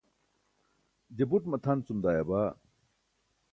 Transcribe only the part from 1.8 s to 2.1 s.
cum